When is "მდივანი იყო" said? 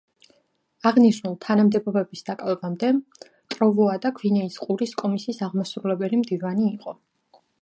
6.25-7.01